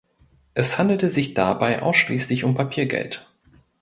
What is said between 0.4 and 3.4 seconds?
Es handelte sich dabei ausschließlich um Papiergeld.